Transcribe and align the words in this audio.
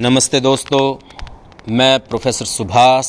नमस्ते 0.00 0.38
दोस्तों, 0.40 0.96
मैं 1.68 1.98
प्रोफेसर 2.00 2.44
सुभाष, 2.44 3.08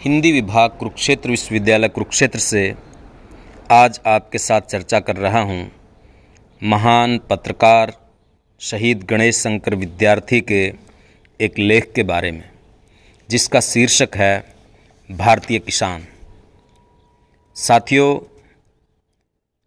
हिंदी 0.00 0.32
विभाग 0.32 0.70
कुरुक्षेत्र 0.70 1.30
विश्वविद्यालय 1.30 1.88
कुरुक्षेत्र 1.88 2.38
से 2.38 2.74
आज 3.72 4.00
आपके 4.06 4.38
साथ 4.38 4.60
चर्चा 4.60 5.00
कर 5.00 5.16
रहा 5.16 5.40
हूँ 5.40 5.70
महान 6.62 7.18
पत्रकार 7.30 7.92
शहीद 8.60 9.04
गणेश 9.04 9.36
शंकर 9.36 9.74
विद्यार्थी 9.74 10.40
के 10.40 10.62
एक 11.40 11.58
लेख 11.58 11.92
के 11.92 12.02
बारे 12.02 12.30
में, 12.30 12.44
जिसका 13.28 13.60
शीर्षक 13.60 14.16
है 14.16 14.44
भारतीय 15.10 15.58
किसान। 15.58 16.06
साथियों, 17.56 18.18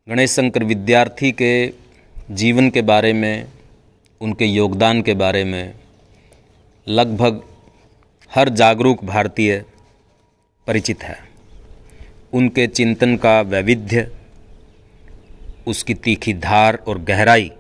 गणेश 0.08 0.32
शंकर 0.32 0.64
विद्यार्थी 0.64 1.32
के 1.32 1.68
जीवन 2.32 2.70
के 2.70 2.82
बारे 2.84 3.14
में, 3.14 3.48
उनके 4.22 4.46
योगदान 4.46 5.02
के 5.02 5.14
बारे 5.14 5.44
में 5.44 5.74
लगभग 6.90 7.44
हर 8.36 8.50
जागरूक 8.50 9.04
भारतीय 9.04 9.66
परिचित 10.68 11.04
है। 11.04 11.20
उनके 12.34 12.68
चिंतन 12.68 13.18
का 13.18 13.42
वैविध्य, 13.42 14.12
उसकी 15.68 15.94
तीखी 15.94 16.34
धार 16.34 16.76
और 16.76 17.00
गहराई 17.00 17.52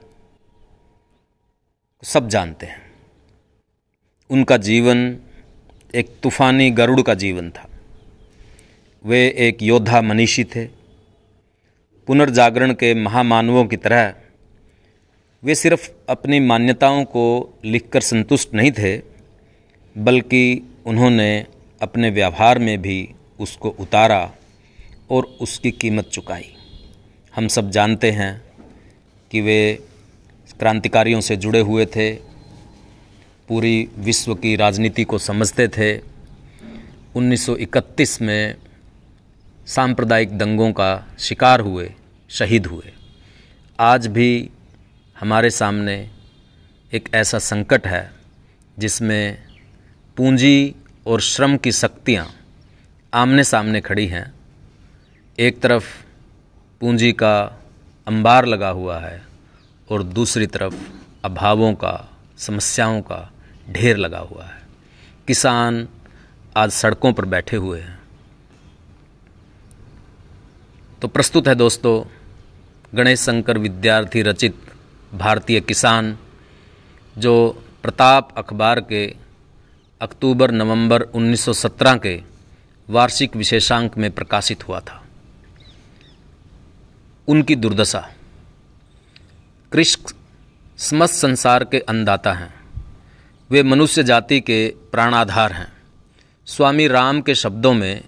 सब 2.03 2.29
जानते 2.29 2.65
हैं। 2.65 2.91
उनका 4.29 4.57
जीवन 4.57 5.17
एक 5.95 6.19
तूफानी 6.23 6.71
गरुड़ 6.71 7.01
का 7.01 7.13
जीवन 7.13 7.49
था। 7.49 7.69
वे 9.05 9.35
एक 9.37 9.63
योद्धा 9.63 10.01
मनीषी 10.01 10.43
थे। 10.43 10.65
पुनर्जागरण 12.07 12.73
के 12.73 12.93
महामानवों 12.93 13.65
की 13.65 13.77
तरह 13.77 14.13
वे 15.43 15.55
सिर्फ़ 15.55 15.91
अपनी 16.09 16.39
मान्यताओं 16.39 17.03
को 17.03 17.53
लिखकर 17.65 18.01
संतुष्ट 18.01 18.53
नहीं 18.53 18.71
थे 18.71 19.16
बल्कि 19.97 20.75
उन्होंने 20.85 21.45
अपने 21.81 22.09
व्यवहार 22.09 22.59
में 22.59 22.81
भी 22.81 23.09
उसको 23.39 23.69
उतारा 23.69 24.31
और 25.11 25.23
उसकी 25.23 25.71
कीमत 25.71 26.05
चुकाई। 26.05 26.55
हम 27.35 27.47
सब 27.47 27.69
जानते 27.69 28.11
हैं 28.11 28.41
कि 29.31 29.41
वे 29.41 29.83
क्रांतिकारियों 30.59 31.21
से 31.21 31.35
जुड़े 31.35 31.59
हुए 31.59 31.85
थे, 31.85 32.13
पूरी 33.47 33.89
विश्व 33.97 34.35
की 34.35 34.55
राजनीति 34.55 35.03
को 35.03 35.17
समझते 35.17 35.67
थे। 35.67 36.01
1931 37.15 38.21
में 38.21 38.55
सांप्रदायिक 39.67 40.37
दंगों 40.37 40.71
का 40.71 41.07
शिकार 41.19 41.59
हुए, 41.59 41.93
शहीद 42.29 42.65
हुए। 42.65 42.93
आज 43.79 44.07
भी 44.07 44.49
हमारे 45.19 45.49
सामने 45.49 46.09
एक 46.93 47.09
ऐसा 47.13 47.39
संकट 47.39 47.87
है 47.87 48.11
जिसमें 48.79 49.46
पूंजी 50.17 50.75
और 51.07 51.21
श्रम 51.21 51.57
की 51.57 51.71
शक्तियाँ 51.71 52.27
आमने 53.13 53.43
सामने 53.43 53.81
खड़ी 53.81 54.07
हैं। 54.07 54.33
एक 55.39 55.61
तरफ़ 55.61 55.85
पूंजी 56.81 57.11
का 57.11 57.43
अंबार 58.07 58.45
लगा 58.45 58.69
हुआ 58.69 58.99
है 58.99 59.23
और 59.91 60.03
दूसरी 60.03 60.47
तरफ़ 60.47 60.75
अभावों 61.23 61.73
का, 61.73 62.09
समस्याओं 62.37 63.01
का 63.01 63.31
ढेर 63.69 63.97
लगा 63.97 64.19
हुआ 64.19 64.45
है। 64.45 64.61
किसान 65.27 65.87
आज 66.57 66.71
सड़कों 66.71 67.13
पर 67.13 67.25
बैठे 67.25 67.57
हुए 67.57 67.79
हैं। 67.79 67.99
तो 71.01 71.07
प्रस्तुत 71.07 71.47
है 71.47 71.55
दोस्तों, 71.55 72.05
गणेश 72.95 73.19
शंकर 73.19 73.57
विद्यार्थी 73.57 74.21
रचित 74.21 74.55
भारतीय 75.13 75.61
किसान, 75.61 76.17
जो 77.17 77.63
प्रताप 77.83 78.33
अखबार 78.37 78.79
के 78.79 79.26
अक्टूबर 80.01 80.51
नवंबर 80.51 81.01
1917 81.01 81.97
के 81.97 82.21
वार्षिक 82.89 83.35
विशेषांक 83.35 83.97
में 83.97 84.11
प्रकाशित 84.11 84.67
हुआ 84.67 84.79
था। 84.79 85.03
उनकी 87.27 87.55
दुर्दशा। 87.55 88.09
कृष्ण 89.71 90.03
समस्त 90.77 91.13
संसार 91.13 91.63
के 91.63 91.79
अन्नदाता 91.79 92.33
हैं। 92.33 92.53
वे 93.49 93.63
मनुष्य 93.63 94.03
जाति 94.03 94.39
के 94.39 94.73
प्राणाधार 94.91 95.53
हैं। 95.53 95.73
स्वामी 96.45 96.87
राम 96.87 97.21
के 97.21 97.35
शब्दों 97.35 97.73
में 97.73 98.03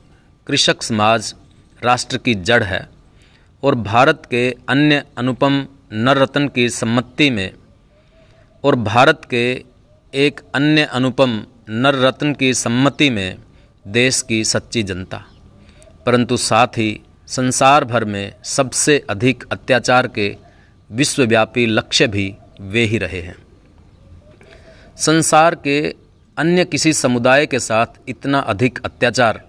कृषक 0.48 0.84
समाज 0.84 1.36
राष्ट्र 1.84 2.18
की 2.18 2.36
जड़ 2.36 2.64
है 2.64 2.90
और 3.64 3.76
भारत 3.76 4.24
के 4.32 4.56
अन्य 4.70 5.04
अनुपम 5.18 5.68
नर 5.94 6.18
रत्न 6.18 6.48
की 6.48 6.70
सम्मति 6.70 7.30
में 7.30 7.54
और 8.64 8.76
भारत 8.76 9.22
के 9.30 9.64
एक 10.14 10.42
अन्य 10.56 10.84
अनुपम 10.84 11.46
नर 11.72 11.96
रत्न 11.96 12.34
की 12.34 12.54
सम्मति 12.54 13.10
में 13.10 13.38
देश 13.88 14.22
की 14.22 14.44
सच्ची 14.44 14.84
जनता। 14.84 15.26
परंतु 16.06 16.38
साथ 16.38 16.68
ही 16.68 17.02
संसार 17.28 17.84
भर 17.86 18.06
में 18.06 18.34
सबसे 18.44 19.06
अधिक 19.10 19.44
अत्याचार 19.52 20.08
के 20.08 20.38
विश्वव्यापी 20.92 21.66
लक्ष्य 21.66 22.08
भी 22.08 22.36
वे 22.62 22.84
ही 22.84 22.98
रहे 22.98 23.22
हैं। 23.22 23.36
संसार 24.98 25.56
के 25.56 25.96
अन्य 26.38 26.66
किसी 26.66 26.94
समुदाय 26.94 27.46
के 27.46 27.60
साथ 27.60 27.88
इतना 28.08 28.40
अधिक 28.40 28.80
अत्याचार 28.86 29.48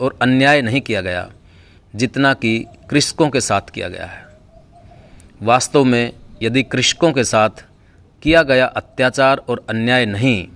और 0.00 0.18
अन्याय 0.22 0.62
नहीं 0.62 0.80
किया 0.80 1.00
गया, 1.00 1.30
जितना 1.96 2.34
कि 2.34 2.66
कृषकों 2.90 3.30
के 3.30 3.40
साथ 3.40 3.60
किया 3.60 3.88
गया 3.88 4.06
है। 4.06 4.26
वास्तव 5.42 5.84
में 5.84 6.12
यदि 6.42 6.62
कृषकों 6.62 7.12
के 7.12 7.24
साथ 7.24 7.64
किया 8.22 8.42
गया 8.42 8.66
अत्याचार 8.66 9.36
और 9.36 9.66
अन्याय 9.68 10.06
नहीं 10.06 10.48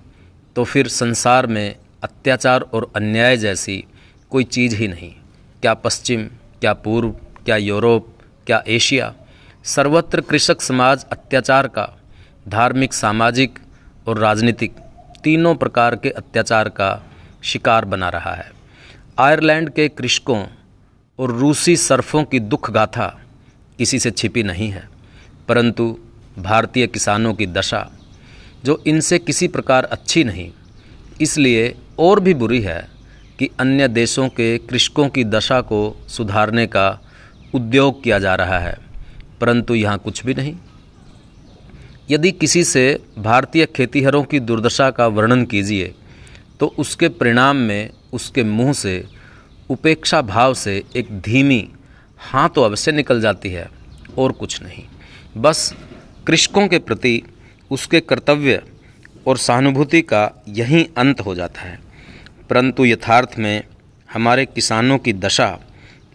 तो 0.57 0.63
फिर 0.63 0.87
संसार 0.87 1.47
में 1.47 1.75
अत्याचार 2.03 2.61
और 2.61 2.91
अन्याय 2.95 3.37
जैसी 3.37 3.83
कोई 4.31 4.43
चीज़ 4.43 4.75
ही 4.75 4.87
नहीं। 4.87 5.11
क्या 5.61 5.73
पश्चिम, 5.73 6.23
क्या 6.61 6.73
पूर्व, 6.75 7.09
क्या 7.45 7.55
यूरोप, 7.55 8.07
क्या 8.47 8.63
एशिया, 8.67 9.13
सर्वत्र 9.65 10.21
कृषक 10.21 10.61
समाज 10.61 11.05
अत्याचार 11.11 11.67
का, 11.67 11.87
धार्मिक, 12.47 12.93
सामाजिक 12.93 13.59
और 14.07 14.17
राजनीतिक 14.17 14.75
तीनों 15.23 15.53
प्रकार 15.55 15.95
के 15.95 16.09
अत्याचार 16.11 16.69
का 16.69 16.89
शिकार 17.43 17.85
बना 17.85 18.09
रहा 18.09 18.33
है। 18.33 18.51
आयरलैंड 19.19 19.69
के 19.69 19.87
कृषकों 19.89 20.43
और 21.19 21.31
रूसी 21.31 21.75
सर्फों 21.77 22.23
की 22.23 22.39
दुख 22.39 22.71
गाथा 22.71 23.07
किसी 23.77 23.99
से 23.99 24.11
छिपी 24.11 24.43
नहीं 24.43 24.69
है, 24.69 24.87
परंतु 25.47 25.97
भारतीय 26.39 26.87
किसानों 26.87 27.33
की 27.33 27.47
दशा 27.47 27.89
जो 28.67 28.81
इनसे 28.87 29.19
किसी 29.19 29.47
प्रकार 29.47 29.83
अच्छी 29.85 30.23
नहीं। 30.23 30.49
इसलिए 31.21 31.73
और 31.99 32.19
भी 32.19 32.33
बुरी 32.35 32.61
है 32.61 32.79
कि 33.39 33.49
अन्य 33.59 33.87
देशों 33.89 34.27
के 34.29 34.57
कृषकों 34.59 35.07
की 35.09 35.23
दशा 35.25 35.59
को 35.63 35.79
सुधारने 36.09 36.65
का 36.67 36.87
उद्योग 37.55 38.01
किया 38.03 38.17
जा 38.19 38.33
रहा 38.35 38.59
है, 38.59 38.77
परंतु 39.41 39.75
यहाँ 39.75 39.97
कुछ 39.97 40.25
भी 40.25 40.33
नहीं। 40.33 40.55
यदि 42.09 42.31
किसी 42.33 42.63
से 42.63 42.83
भारतीय 43.19 43.65
खेतीहरों 43.67 44.23
की 44.23 44.39
दुर्दशा 44.41 44.89
का 44.91 45.07
वर्णन 45.09 45.45
कीजिए 45.45 45.93
तो 46.59 46.67
उसके 46.79 47.07
परिणाम 47.11 47.55
में 47.57 47.89
उसके 48.13 48.43
मुँह 48.45 48.73
से, 48.73 49.03
उपेक्षा 49.69 50.21
भाव 50.23 50.53
से 50.55 50.83
एक 50.95 51.19
धीमी 51.21 51.67
हाँ 52.21 52.47
तो 52.49 52.61
अवश्य 52.63 52.91
निकल 52.91 53.21
जाती 53.21 53.49
है, 53.49 53.69
और 54.17 54.31
कुछ 54.33 54.61
नहीं। 54.61 54.83
बस 55.37 55.73
कृषकों 56.27 56.67
के 56.67 56.79
प्रति 56.79 57.21
उसके 57.71 57.99
कर्तव्य 57.99 58.61
और 59.27 59.37
सहानुभूति 59.37 60.01
का 60.01 60.43
यही 60.49 60.89
अंत 60.97 61.21
हो 61.21 61.35
जाता 61.35 61.61
है। 61.61 61.79
परंतु 62.49 62.85
यथार्थ 62.85 63.29
में 63.39 63.63
हमारे 64.13 64.45
किसानों 64.45 64.97
की 64.97 65.13
दशा 65.13 65.59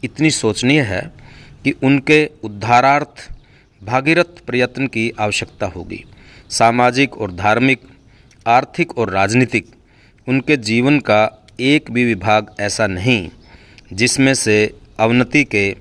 इतनी 0.04 0.30
शोचनीय 0.30 0.80
है 0.80 1.10
कि 1.64 1.70
उनके 1.70 2.30
उद्धारार्थ 2.44 3.34
भागीरथ 3.84 4.46
प्रयत्न 4.46 4.86
की 4.86 5.12
आवश्यकता 5.20 5.66
होगी। 5.66 6.04
सामाजिक 6.50 7.18
और 7.18 7.32
धार्मिक, 7.32 7.80
आर्थिक 8.46 8.98
और 8.98 9.10
राजनीतिक 9.10 9.66
उनके 10.28 10.56
जीवन 10.56 10.98
का 10.98 11.46
एक 11.60 11.90
भी 11.90 12.04
विभाग 12.04 12.54
ऐसा 12.60 12.86
नहीं 12.86 13.30
जिसमें 13.92 14.34
से 14.34 14.76
अवनति 14.98 15.44
के 15.44 15.76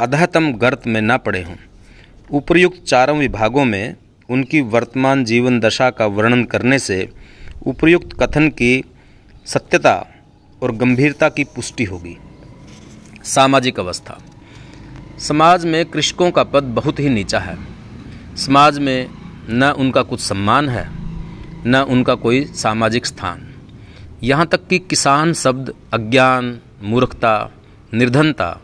अधहतम 0.00 0.52
गर्त 0.52 0.86
में 0.86 1.00
न 1.00 1.16
पड़े 1.16 1.42
हों। 1.42 1.56
उपयुक्त 2.30 2.84
चारों 2.84 3.18
विभागों 3.18 3.64
में 3.64 3.94
उनकी 4.30 4.60
वर्तमान 4.60 5.24
जीवन 5.24 5.60
दशा 5.60 5.90
का 5.90 6.06
वर्णन 6.06 6.44
करने 6.44 6.78
से 6.78 7.08
उपयुक्त 7.66 8.22
कथन 8.22 8.48
की 8.48 8.84
सत्यता 9.46 10.06
और 10.62 10.72
गंभीरता 10.72 11.28
की 11.28 11.44
पुष्टि 11.44 11.84
होगी। 11.84 12.16
सामाजिक 13.24 13.80
अवस्था। 13.80 14.18
समाज 15.18 15.66
में 15.66 15.84
कृषकों 15.84 16.30
का 16.30 16.44
पद 16.44 16.62
बहुत 16.62 17.00
ही 17.00 17.08
नीचा 17.08 17.38
है। 17.38 17.58
समाज 18.36 18.78
में 18.78 19.08
न 19.48 19.64
उनका 19.64 20.02
कुछ 20.02 20.20
सम्मान 20.20 20.68
है, 20.68 20.88
न 21.66 21.76
उनका 21.76 22.14
कोई 22.14 22.44
सामाजिक 22.44 23.06
स्थान। 23.06 23.54
यहाँ 24.22 24.46
तक 24.46 24.66
कि 24.66 24.78
किसान 24.78 25.32
शब्द 25.32 25.74
अज्ञान, 25.94 26.60
मूर्खता, 26.82 27.50
निर्धनता 27.94 28.60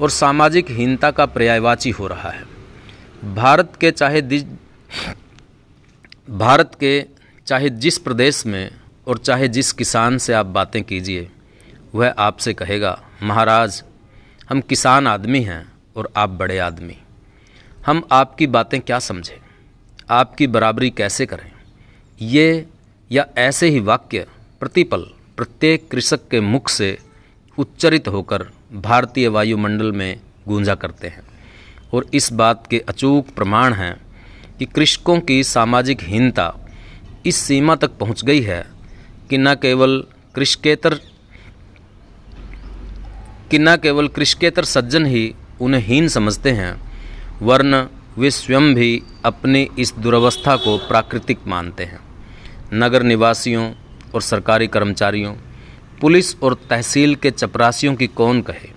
और 0.00 0.10
सामाजिक 0.10 0.70
हीनता 0.70 1.10
का 1.10 1.26
पर्यायवाची 1.26 1.90
हो 1.90 2.06
रहा 2.06 2.30
है। 2.30 2.44
भारत 3.34 3.72
के 3.80 3.90
चाहे 3.90 4.22
भारत 6.30 6.76
के 6.80 7.06
चाहे 7.46 7.70
जिस 7.70 7.98
प्रदेश 7.98 8.46
में 8.46 8.70
और 9.06 9.18
चाहे 9.18 9.48
जिस 9.48 9.72
किसान 9.72 10.18
से 10.18 10.32
आप 10.32 10.46
बातें 10.46 10.84
कीजिए, 10.84 11.28
वह 11.94 12.14
आपसे 12.18 12.54
कहेगा, 12.54 13.02
महाराज, 13.22 13.84
हम 14.50 14.60
किसान 14.60 15.06
आदमी 15.06 15.40
हैं 15.40 15.72
और 15.96 16.10
आप 16.16 16.28
बड़े 16.28 16.58
आदमी। 16.58 16.96
हम 17.86 18.08
आपकी 18.12 18.46
बातें 18.46 18.80
क्या 18.80 18.98
समझें? 18.98 19.36
आपकी 20.10 20.46
बराबरी 20.46 20.90
कैसे 20.90 21.26
करें? 21.26 21.52
ये 22.20 22.66
या 23.12 23.26
ऐसे 23.38 23.68
ही 23.68 23.80
वाक्य 23.80 24.26
प्रतिपल 24.60 25.06
प्रत्येक 25.36 25.88
कृषक 25.90 26.28
के 26.28 26.40
मुख 26.40 26.68
से 26.68 26.98
उच्चरित 27.58 28.08
होकर 28.08 28.50
भारतीय 28.72 29.28
वायुमंडल 29.28 29.92
में 29.92 30.20
गूंजा 30.48 30.74
करते 30.74 31.08
हैं। 31.08 31.22
और 31.92 32.06
इस 32.14 32.32
बात 32.32 32.66
के 32.66 32.78
अचूक 32.78 33.34
प्रमाण 33.34 33.72
हैं 33.72 34.01
कि 34.62 34.66
कृषकों 34.66 35.18
की 35.20 35.44
सामाजिक 35.44 36.02
हीनता 36.02 36.44
इस 37.26 37.36
सीमा 37.36 37.74
तक 37.74 37.90
पहुँच 37.90 38.24
गई 38.24 38.40
है 38.40 38.66
कि 39.30 39.38
न 39.38 39.54
केवल 39.54 40.04
कृषकेतर, 40.34 40.94
कि 43.50 43.58
न 43.58 43.76
केवल 43.76 44.08
कृषकेतर 44.08 44.64
सज्जन 44.64 45.06
ही 45.06 45.34
उन्हें 45.60 45.82
हीन 45.82 46.08
समझते 46.08 46.50
हैं 46.50 46.72
वर्ण 47.42 47.86
वे 48.18 48.30
स्वयं 48.30 48.74
भी 48.74 49.02
अपनी 49.24 49.68
इस 49.78 49.94
दुर्वस्था 49.98 50.56
को 50.56 50.78
प्राकृतिक 50.78 51.38
मानते 51.46 51.84
हैं। 51.84 52.00
नगर 52.74 53.02
निवासियों 53.02 53.72
और 54.14 54.22
सरकारी 54.22 54.66
कर्मचारियों, 54.66 55.34
पुलिस 56.00 56.34
और 56.42 56.54
तहसील 56.70 57.14
के 57.14 57.30
चपरासियों 57.30 57.94
की 57.94 58.06
कौन 58.06 58.42
कहे? 58.42 58.70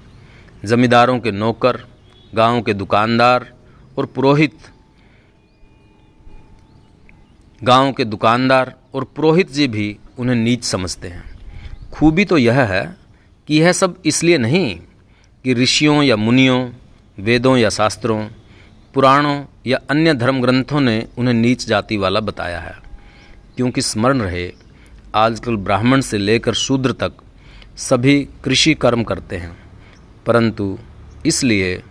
जमींदारों 0.66 1.20
के 1.20 1.32
नौकर, 1.32 1.84
गाँव 2.36 2.62
के 2.62 2.74
दुकानदार 2.74 3.54
और 3.98 4.06
पुरोहित 4.06 4.58
गाँव 7.67 7.94
के 7.94 8.06
दुकानदार 8.06 8.75
और 8.94 9.03
पुरोहित 9.03 9.51
जी 9.51 9.67
भी 9.67 9.97
उन्हें 10.19 10.35
नीच 10.35 10.63
समझते 10.63 11.07
हैं। 11.07 11.39
खूबी 11.94 12.25
तो 12.25 12.38
यह 12.38 12.62
है 12.62 12.97
कि 13.47 13.59
यह 13.59 13.71
सब 13.71 14.01
इसलिए 14.06 14.38
नहीं 14.38 14.79
कि 15.44 15.53
ऋषियों 15.53 16.03
या 16.03 16.15
मुनियों, 16.15 16.69
वेदों 17.19 17.57
या 17.57 17.69
शास्त्रों, 17.69 18.27
पुराणों 18.94 19.45
या 19.67 19.79
अन्य 19.89 20.13
धर्म 20.13 20.41
ग्रंथों 20.41 20.81
ने 20.81 21.07
उन्हें 21.17 21.33
नीच 21.33 21.67
जाति 21.67 21.97
वाला 21.97 22.19
बताया 22.19 22.59
है। 22.59 22.75
क्योंकि 23.56 23.81
स्मरण 23.81 24.21
रहे, 24.21 24.53
आजकल 25.15 25.56
ब्राह्मण 25.56 26.01
से 26.01 26.17
लेकर 26.17 26.53
शूद्र 26.53 26.91
तक 26.91 27.13
सभी 27.77 28.27
कृषि 28.44 28.73
कर्म 28.73 29.03
करते 29.03 29.38
हैं। 29.38 29.57
परंतु 30.25 30.79
इसलिए 31.25 31.83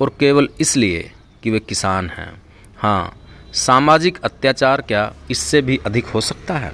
और 0.00 0.16
केवल 0.20 0.48
इसलिए 0.60 1.12
कि 1.42 1.50
वे 1.50 1.58
किसान 1.58 2.10
हैं। 2.10 2.42
हाँ 2.78 3.19
सामाजिक 3.54 4.18
अत्याचार 4.24 4.80
क्या 4.80 5.14
इससे 5.30 5.62
भी 5.62 5.80
अधिक 5.86 6.06
हो 6.06 6.20
सकता 6.20 6.58
है? 6.58 6.72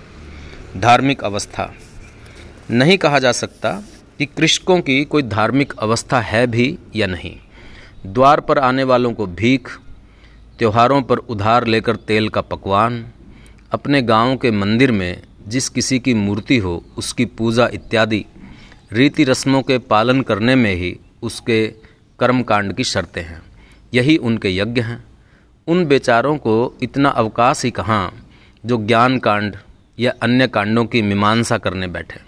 धार्मिक 0.76 1.24
अवस्था। 1.24 1.74
नहीं 2.70 2.98
कहा 2.98 3.18
जा 3.18 3.32
सकता 3.32 3.82
कि 4.18 4.26
कृषकों 4.26 4.80
की 4.80 5.04
कोई 5.04 5.22
धार्मिक 5.22 5.72
अवस्था 5.78 6.20
है 6.20 6.46
भी 6.46 6.78
या 6.96 7.06
नहीं। 7.06 7.36
द्वार 8.06 8.40
पर 8.40 8.58
आने 8.58 8.84
वालों 8.84 9.12
को 9.12 9.26
भीख, 9.26 9.78
त्योहारों 10.58 11.02
पर 11.02 11.16
उधार 11.16 11.66
लेकर 11.66 11.96
तेल 11.96 12.28
का 12.28 12.40
पकवान, 12.40 13.06
अपने 13.72 14.02
गाँव 14.02 14.36
के 14.36 14.50
मंदिर 14.50 14.92
में 14.92 15.22
जिस 15.48 15.68
किसी 15.68 15.98
की 15.98 16.14
मूर्ति 16.14 16.58
हो, 16.58 16.84
उसकी 16.96 17.24
पूजा 17.24 17.68
इत्यादि 17.74 18.24
रीति 18.92 19.24
रस्मों 19.24 19.62
के 19.62 19.78
पालन 19.78 20.22
करने 20.22 20.54
में 20.54 20.74
ही 20.74 20.98
उसके 21.22 21.66
कर्मकांड 22.20 22.72
की 22.72 22.84
शर्तें 22.84 23.22
हैं। 23.22 23.42
यही 23.94 24.16
उनके 24.16 24.56
यज्ञ 24.56 24.80
हैं। 24.80 25.04
उन 25.68 25.84
बेचारों 25.84 26.36
को 26.36 26.74
इतना 26.82 27.08
अवकाश 27.08 27.64
ही 27.64 27.70
कहाँ, 27.70 28.28
जो 28.66 28.76
ज्ञान 28.76 29.18
कांड 29.18 29.56
या 29.98 30.12
अन्य 30.22 30.46
कांडों 30.48 30.84
की 30.84 31.02
मीमांसा 31.02 31.58
करने 31.58 31.86
बैठे। 31.86 32.20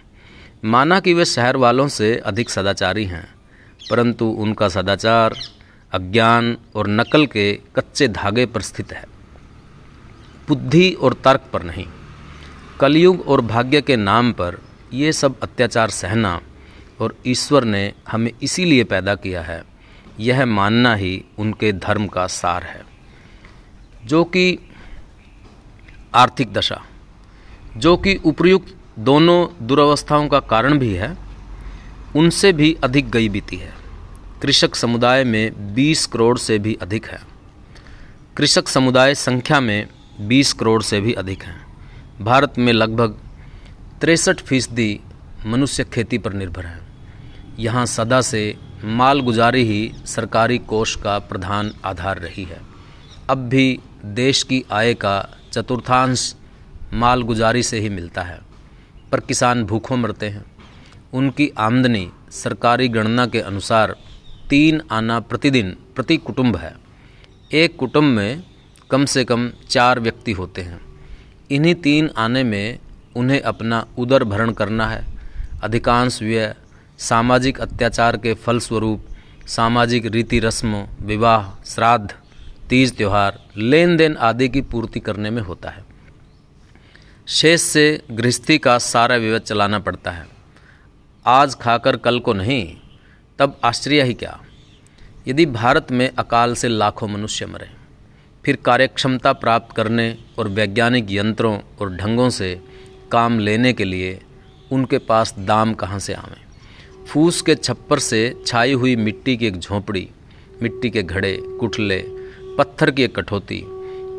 माना 0.65 1.01
कि 1.01 1.15
वे 1.15 1.25
शहर 1.25 1.57
वालों 1.57 1.89
से 1.89 2.17
अधिक 2.17 2.51
सदाचारी 2.51 3.05
हैं, 3.05 3.27
परंतु 3.91 4.27
उनका 4.27 4.69
सदाचार, 4.69 5.35
अज्ञान 5.93 6.57
और 6.77 6.89
नकल 6.89 7.27
के 7.27 7.53
कच्चे 7.77 8.09
धागे 8.09 8.47
पर 8.47 8.61
स्थित 8.61 8.93
है। 8.93 9.05
बुद्धि 10.49 10.91
और 10.93 11.15
तर्क 11.15 11.45
पर 11.53 11.63
नहीं। 11.63 11.87
कलयुग 12.81 13.29
और 13.29 13.41
भाग्य 13.41 13.83
के 13.83 13.97
नाम 13.97 14.33
पर 14.33 14.59
ये 14.93 15.13
सब 15.13 15.41
अत्याचार 15.41 15.91
सहना 15.91 16.41
और 17.01 17.17
ईश्वर 17.27 17.65
ने 17.65 17.93
हमें 18.09 18.31
इसीलिए 18.43 18.85
पैदा 18.85 19.15
किया 19.15 19.43
है, 19.43 19.63
यह 20.21 20.47
मानना 20.47 20.95
ही 20.95 21.25
उनके 21.39 21.73
धर्म 21.73 22.07
का 22.07 22.27
सार 22.27 22.63
है। 22.63 22.88
जो 24.09 24.25
कि 24.25 24.59
आर्थिक 26.15 26.53
दशा, 26.53 26.83
जो 27.77 27.97
कि 27.97 28.15
उपयुक्त 28.15 28.77
दोनों 28.99 29.67
दुरावस्थाओं 29.67 30.29
का 30.29 30.41
कारण 30.41 30.79
भी 30.79 30.95
है, 30.95 31.17
उनसे 32.17 32.53
भी 32.53 32.77
अधिक 32.85 33.11
गई 33.11 33.29
बीती 33.29 33.57
है। 33.57 33.75
कृषक 34.43 34.75
समुदाय 34.75 35.25
में 35.25 35.75
20 35.75 36.07
करोड़ 36.07 36.39
से 36.39 36.59
भी 36.59 36.79
अधिक 36.83 37.07
है। 37.07 37.21
कृषक 38.37 38.69
समुदाय 38.69 39.15
संख्या 39.15 39.61
में 39.61 39.87
20 40.21 40.53
करोड़ 40.53 40.83
से 40.83 41.01
भी 41.01 41.13
अधिक 41.13 41.43
हैं। 41.43 41.67
भारत 42.21 42.55
में 42.59 42.73
लगभग 42.73 43.19
तिरसठ 44.01 44.41
फ़ीसदी 44.41 45.01
मनुष्य 45.47 45.85
खेती 45.85 46.19
पर 46.19 46.33
निर्भर 46.33 46.67
है। 46.67 46.81
यहाँ 47.59 47.87
सदा 47.87 48.21
से 48.21 48.57
माल 48.85 49.21
गुजारी 49.21 49.65
ही 49.65 49.93
सरकारी 50.07 50.59
कोष 50.59 50.97
का 50.97 51.19
प्रधान 51.19 51.75
आधार 51.85 52.19
रही 52.19 52.45
है। 52.45 52.78
अब 53.29 53.39
भी 53.39 53.81
देश 54.05 54.43
की 54.43 54.65
आय 54.73 54.95
का 54.95 55.39
चतुर्थांश 55.53 56.37
माल 56.93 57.23
गुजारी 57.23 57.63
से 57.63 57.81
ही 57.81 57.89
मिलता 57.89 58.23
है। 58.23 58.41
पर 59.13 59.21
किसान 59.21 59.65
भूखों 59.65 59.97
मरते 59.97 60.29
हैं। 60.29 60.45
उनकी 61.13 61.53
आमदनी 61.59 62.11
सरकारी 62.31 62.89
गणना 62.89 63.27
के 63.27 63.41
अनुसार 63.41 63.97
तीन 64.51 64.83
आना 64.91 65.21
प्रतिदिन 65.21 65.77
प्रति 65.95 66.17
कुटुंब 66.17 66.57
है। 66.57 66.77
एक 67.53 67.77
कुटुंब 67.77 68.05
में 68.05 68.43
कम 68.91 69.05
से 69.05 69.25
कम 69.25 69.53
चार 69.69 70.01
व्यक्ति 70.01 70.33
होते 70.33 70.63
हैं। 70.63 70.81
इन्हीं 71.51 71.75
तीन 71.75 72.11
आने 72.17 72.45
में 72.45 72.79
उन्हें 73.17 73.41
अपना 73.41 73.87
उदर 73.99 74.25
भरण 74.25 74.53
करना 74.53 74.87
है। 74.87 75.05
अधिकांश 75.63 76.23
व्यय 76.23 76.55
सामाजिक 76.99 77.61
अत्याचार 77.61 78.17
के 78.17 78.35
फलस्वरूप, 78.35 79.07
सामाजिक 79.47 80.07
रीति 80.07 80.39
रस्मों, 80.39 80.87
विवाह, 81.03 81.63
श्राद्ध 81.65 82.15
तीज 82.71 82.97
त्यौहार 82.97 83.49
लेन 83.57 83.97
देन 83.97 84.17
आदि 84.17 84.49
की 84.49 84.61
पूर्ति 84.61 85.01
करने 85.01 85.31
में 85.31 85.43
होता 85.43 85.71
है। 85.71 85.85
शेष 87.29 87.61
से 87.61 88.03
गृहस्थी 88.11 88.59
का 88.59 88.79
सारा 88.79 89.17
विवध 89.17 89.41
चलाना 89.41 89.79
पड़ता 89.79 90.11
है। 90.11 90.27
आज 91.27 91.55
खाकर 91.55 91.97
कल 91.97 92.21
को 92.21 92.33
नहीं, 92.33 92.77
तब 93.39 93.61
आश्चर्य 93.65 94.03
ही 94.03 94.15
क्या? 94.15 94.41
यदि 95.29 95.47
भारत 95.47 95.93
में 95.93 96.11
अकाल 96.19 96.55
से 96.55 96.69
लाखों 96.69 97.09
मनुष्य 97.09 97.47
मरे, 97.47 97.69
फिर 98.45 98.57
कार्यक्षमता 98.57 99.33
प्राप्त 99.33 99.77
करने 99.77 100.19
और 100.39 100.49
वैज्ञानिक 100.49 101.07
यंत्रों 101.11 101.59
और 101.81 101.95
ढंगों 101.97 102.31
से 102.31 102.61
काम 103.13 103.39
लेने 103.39 103.73
के 103.73 103.85
लिए 103.85 104.21
उनके 104.73 104.99
पास 104.99 105.35
दाम 105.39 105.75
कहाँ 105.75 105.99
से 105.99 106.15
आवें? 106.15 106.45
फूस 107.07 107.43
के 107.43 107.55
छप्पर 107.55 107.99
से 107.99 108.43
छाई 108.47 108.73
हुई 108.73 108.97
मिट्टी 108.97 109.37
की 109.37 109.47
एक 109.47 109.59
झोंपड़ी, 109.59 110.09
मिट्टी 110.63 110.91
के 110.91 111.03
घड़े, 111.03 111.37
कुठले 111.41 112.18
पत्थर 112.59 112.91
की 112.91 113.03
एक 113.03 113.15
कठौती, 113.17 113.61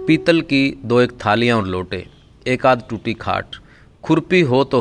पीतल 0.08 0.42
की 0.42 0.62
दो 0.86 1.00
एक 1.02 1.12
थालियाँ 1.26 1.58
और 1.58 1.66
लोटे, 1.68 2.06
एक 2.48 2.66
आध 2.66 2.84
टूटी 2.90 3.14
खाट, 3.14 3.56
खुरपी 4.04 4.42
हो 4.42 4.64
तो 4.64 4.80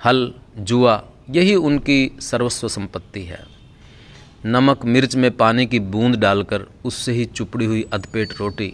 हल, 0.00 0.32
जुआ, 0.58 1.02
यही 1.30 1.54
उनकी 1.54 2.18
सर्वस्व 2.20 2.68
संपत्ति 2.68 3.22
है। 3.22 3.42
नमक 4.46 4.84
मिर्च 4.84 5.16
में 5.16 5.30
पानी 5.36 5.66
की 5.66 5.80
बूंद 5.80 6.16
डालकर 6.16 6.66
उससे 6.84 7.12
ही 7.12 7.24
चुपड़ी 7.24 7.64
हुई 7.64 7.84
अधपेट 7.92 8.32
रोटी 8.38 8.72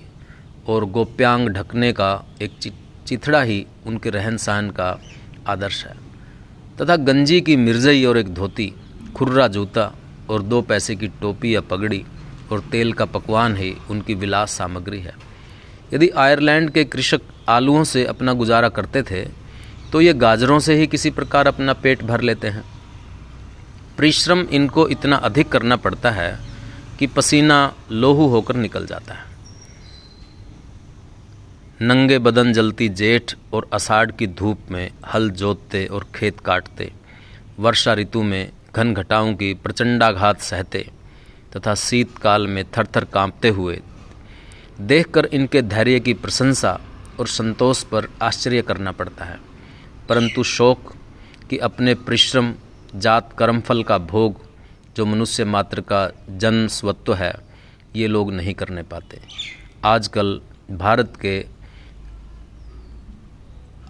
और 0.68 0.84
गोप्यांग 0.84 1.48
ढकने 1.48 1.92
का 1.92 2.10
एक 2.42 2.58
चिथड़ा 3.06 3.42
ही 3.42 3.64
उनके 3.86 4.10
रहन 4.10 4.36
सहन 4.36 4.70
का 4.70 4.98
आदर्श 5.46 5.84
है। 5.86 5.94
तथा 6.80 6.96
गंजी 6.96 7.40
की 7.40 7.56
मिर्जई 7.56 8.04
और 8.04 8.18
एक 8.18 8.34
धोती, 8.34 8.72
खुर्रा 9.16 9.48
जूता 9.48 9.92
और 10.30 10.42
दो 10.42 10.62
पैसे 10.62 10.96
की 10.96 11.08
टोपी 11.20 11.54
या 11.54 11.60
पगड़ी 11.60 12.04
और 12.52 12.60
तेल 12.72 12.92
का 12.92 13.04
पकवान 13.06 13.56
ही 13.56 13.74
उनकी 13.90 14.14
विलास 14.14 14.52
सामग्री 14.52 15.00
है। 15.00 15.14
यदि 15.94 16.08
आयरलैंड 16.08 16.70
के 16.70 16.84
कृषक 16.84 17.20
आलूओं 17.48 17.84
से 17.84 18.04
अपना 18.04 18.32
गुजारा 18.32 18.68
करते 18.68 19.02
थे 19.02 19.24
तो 19.92 20.00
ये 20.00 20.12
गाजरों 20.14 20.58
से 20.58 20.74
ही 20.74 20.86
किसी 20.86 21.10
प्रकार 21.10 21.46
अपना 21.46 21.72
पेट 21.72 22.02
भर 22.02 22.20
लेते 22.20 22.48
हैं। 22.48 22.64
परिश्रम 23.98 24.40
इनको 24.50 24.88
इतना 24.88 25.16
अधिक 25.18 25.48
करना 25.48 25.76
पड़ता 25.76 26.10
है 26.10 26.38
कि 26.98 27.06
पसीना 27.06 27.72
लोहू 27.92 28.26
होकर 28.26 28.56
निकल 28.56 28.86
जाता 28.86 29.14
है। 29.14 29.24
नंगे 31.82 32.18
बदन 32.18 32.52
जलती 32.52 32.88
जेठ 32.90 33.34
और 33.52 33.68
अषाढ़ 33.72 34.10
की 34.10 34.26
धूप 34.26 34.70
में 34.70 34.90
हल 35.14 35.30
जोतते 35.30 35.84
और 35.86 36.06
खेत 36.14 36.40
काटते, 36.40 36.90
वर्षा 37.58 37.94
ऋतु 37.94 38.22
में 38.22 38.50
घन 38.76 38.92
घटाओं 38.94 39.34
की 39.34 39.52
प्रचंडाघात 39.54 40.40
सहते 40.40 40.86
तथा 41.56 41.74
शीतकाल 41.74 42.46
में 42.46 42.64
थर 42.64 42.86
थर 42.86 43.04
कांपते 43.04 43.48
हुए। 43.48 43.80
देखकर 44.80 45.24
इनके 45.24 45.62
धैर्य 45.62 46.00
की 46.00 46.14
प्रशंसा 46.14 46.80
और 47.20 47.26
संतोष 47.26 47.82
पर 47.82 48.08
आश्चर्य 48.22 48.62
करना 48.62 48.92
पड़ता 48.92 49.24
है। 49.24 49.40
परंतु 50.08 50.42
शोक 50.42 50.94
कि 51.50 51.58
अपने 51.58 51.94
परिश्रम, 51.94 52.54
जात 52.96 53.34
कर्मफल 53.38 53.82
का 53.82 53.98
भोग, 53.98 54.46
जो 54.96 55.06
मनुष्य 55.06 55.44
मात्र 55.44 55.80
का 55.80 56.10
जन 56.30 56.68
स्वत्व 56.68 57.14
है, 57.14 57.34
ये 57.96 58.06
लोग 58.06 58.32
नहीं 58.32 58.54
करने 58.54 58.82
पाते। 58.82 59.20
आजकल 59.84 60.40
भारत 60.70 61.12
के 61.22 61.46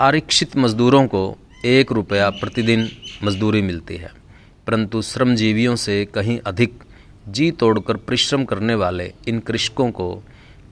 आरक्षित 0.00 0.56
मजदूरों 0.56 1.06
को 1.06 1.38
एक 1.64 1.92
रुपया 1.92 2.30
प्रतिदिन 2.30 2.90
मजदूरी 3.24 3.62
मिलती 3.62 3.96
है। 3.96 4.10
परंतु 4.66 5.02
श्रमजीवियों 5.02 5.76
से 5.76 6.04
कहीं 6.04 6.40
अधिक 6.46 6.82
जी 7.28 7.50
तोड़कर 7.50 7.96
परिश्रम 7.96 8.44
करने 8.44 8.74
वाले 8.74 9.12
इन 9.28 9.38
कृषकों 9.38 9.90
को 9.90 10.22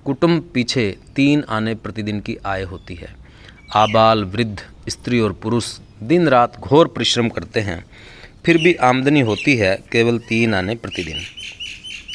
कुटुंब 0.04 0.50
पीछे 0.54 0.96
तीन 1.16 1.44
आने 1.48 1.74
प्रतिदिन 1.74 2.20
की 2.20 2.36
आय 2.46 2.62
होती 2.62 2.94
है। 2.94 3.14
आबाल, 3.74 4.24
वृद्ध, 4.24 4.58
स्त्री 4.88 5.20
और 5.20 5.32
पुरुष 5.32 5.78
दिन 6.02 6.28
रात 6.28 6.58
घोर 6.58 6.88
परिश्रम 6.88 7.28
करते 7.28 7.60
हैं। 7.60 7.84
फिर 8.46 8.58
भी 8.58 8.74
आमदनी 8.74 9.20
होती 9.20 9.56
है 9.56 9.74
केवल 9.92 10.18
तीन 10.18 10.54
आने 10.54 10.74
प्रतिदिन। 10.74 11.18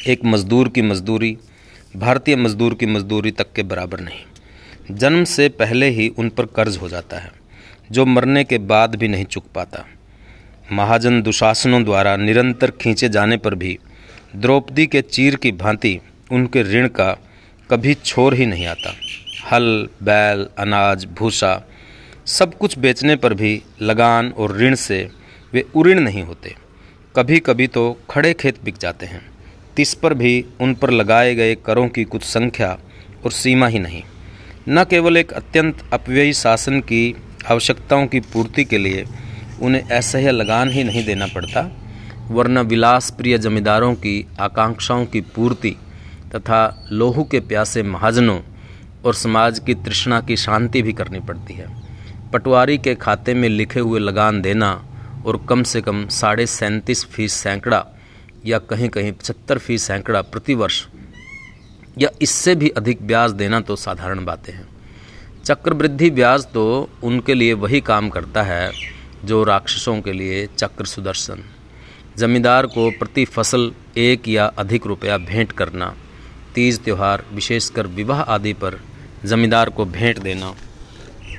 एक 0.06 0.24
मजदूर 0.24 0.68
की 0.68 0.82
मजदूरी, 0.82 1.36
भारतीय 1.96 2.36
मजदूर 2.36 2.74
की 2.74 2.86
मजदूरी 2.86 3.30
तक 3.30 3.52
के 3.52 3.62
बराबर 3.62 4.00
नहीं। 4.00 4.96
जन्म 4.96 5.24
से 5.24 5.48
पहले 5.48 5.88
ही 5.88 6.08
उन 6.08 6.28
पर 6.28 6.46
कर्ज 6.46 6.76
हो 6.76 6.88
जाता 6.88 7.18
है, 7.18 7.32
जो 7.92 8.06
मरने 8.06 8.44
के 8.44 8.58
बाद 8.58 8.94
भी 8.94 9.08
नहीं 9.08 9.24
चुक 9.24 9.44
पाता। 9.54 9.84
महाजन 10.72 11.22
दुशासनों 11.22 11.84
द्वारा 11.84 12.16
निरंतर 12.16 12.70
खींचे 12.70 13.08
जाने 13.08 13.36
पर 13.36 13.54
भी 13.54 13.78
द्रौपदी 14.36 14.86
के 14.86 15.02
चीर 15.02 15.36
की 15.36 15.52
भांति 15.52 16.00
उनके 16.32 16.62
ऋण 16.62 16.88
का 16.88 17.12
कभी 17.70 17.94
छोर 17.94 18.34
ही 18.34 18.46
नहीं 18.46 18.66
आता। 18.66 18.94
हल, 19.52 19.88
बैल, 20.02 20.46
अनाज, 20.58 21.04
भूसा, 21.04 21.68
सब 22.26 22.58
कुछ 22.58 22.78
बेचने 22.78 23.16
पर 23.16 23.34
भी 23.34 23.62
लगान 23.82 24.28
और 24.28 24.56
ऋण 24.56 24.74
से 24.74 25.08
वे 25.52 25.64
उऋण 25.74 26.00
नहीं 26.00 26.22
होते। 26.22 26.54
कभी 27.16 27.38
कभी 27.38 27.66
तो 27.66 27.98
खड़े 28.10 28.34
खेत 28.34 28.62
बिक 28.64 28.78
जाते 28.78 29.06
हैं। 29.06 29.30
तिस 29.76 29.94
पर 29.94 30.14
भी 30.14 30.44
उन 30.60 30.74
पर 30.74 30.90
लगाए 30.90 31.34
गए 31.34 31.54
करों 31.54 31.88
की 31.88 32.04
कुछ 32.04 32.22
संख्या 32.22 32.78
और 33.24 33.32
सीमा 33.32 33.66
ही 33.66 33.78
नहीं। 33.78 34.02
न 34.68 34.84
केवल 34.84 35.16
एक 35.16 35.32
अत्यंत 35.32 35.90
अपव्ययी 35.92 36.32
शासन 36.32 36.80
की 36.80 37.16
आवश्यकताओं 37.50 38.06
की 38.06 38.20
पूर्ति 38.20 38.64
के 38.64 38.78
लिए 38.78 39.04
उन्हें 39.62 39.82
असह्य 39.82 40.30
लगान 40.30 40.70
ही 40.70 40.84
नहीं 40.84 41.04
देना 41.04 41.26
पड़ता 41.26 41.79
वरना 42.30 42.60
विलास 42.60 43.10
प्रिय 43.10 43.38
जमींदारों 43.38 43.94
की 43.94 44.26
आकांक्षाओं 44.40 45.06
की 45.06 45.20
पूर्ति 45.34 45.76
तथा 46.34 46.86
लोहू 46.92 47.24
के 47.24 47.40
प्यासे 47.40 47.82
महाजनों 47.82 48.38
और 49.04 49.14
समाज 49.14 49.58
की 49.58 49.74
तृष्णा 49.74 50.20
की 50.20 50.36
शांति 50.36 50.82
भी 50.82 50.92
करनी 50.92 51.20
पड़ती 51.20 51.54
है। 51.54 51.66
पटवारी 52.32 52.78
के 52.78 52.94
खाते 52.94 53.34
में 53.34 53.48
लिखे 53.48 53.80
हुए 53.80 54.00
लगान 54.00 54.40
देना 54.42 54.72
और 55.26 55.44
कम 55.48 55.62
से 55.62 55.80
कम 55.80 56.06
साढ़े 56.08 56.46
सैंतीस 56.46 57.04
फ़ीस 57.04 57.32
सैकड़ा 57.32 57.84
या 58.46 58.58
कहीं 58.58 58.88
कहीं 58.88 59.12
पचहत्तर 59.12 59.58
फ़ीस 59.58 59.82
सैकड़ा 59.82 60.22
प्रतिवर्ष 60.22 60.86
या 61.98 62.10
इससे 62.22 62.54
भी 62.54 62.68
अधिक 62.68 63.06
ब्याज 63.06 63.32
देना 63.32 63.60
तो 63.60 63.76
साधारण 63.76 64.24
बातें 64.24 64.52
हैं। 64.52 64.68
चक्रवृद्धि 65.44 66.10
ब्याज 66.10 66.46
तो 66.46 66.88
उनके 67.02 67.34
लिए 67.34 67.52
वही 67.52 67.80
काम 67.80 68.08
करता 68.10 68.42
है 68.42 68.70
जो 69.24 69.42
राक्षसों 69.44 70.00
के 70.00 70.12
लिए 70.12 70.46
चक्र 70.58 70.84
सुदर्शन। 70.84 71.42
जमींदार 72.18 72.66
को 72.66 72.90
प्रति 72.90 73.24
फ़सल 73.24 73.72
एक 73.96 74.28
या 74.28 74.46
अधिक 74.46 74.86
रुपया 74.86 75.18
भेंट 75.18 75.52
करना, 75.52 75.94
तीज 76.54 76.80
त्यौहार, 76.84 77.24
विशेषकर 77.32 77.86
विवाह 77.86 78.20
आदि 78.20 78.52
पर 78.52 78.80
जमींदार 79.24 79.70
को 79.70 79.84
भेंट 79.84 80.18
देना। 80.18 80.54